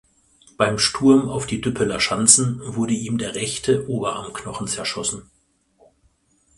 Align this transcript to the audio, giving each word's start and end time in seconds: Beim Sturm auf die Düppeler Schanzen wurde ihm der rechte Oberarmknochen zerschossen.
Beim 0.57 0.79
Sturm 0.79 1.29
auf 1.29 1.45
die 1.45 1.61
Düppeler 1.61 1.99
Schanzen 1.99 2.59
wurde 2.63 2.91
ihm 2.95 3.19
der 3.19 3.35
rechte 3.35 3.87
Oberarmknochen 3.87 4.65
zerschossen. 4.67 5.29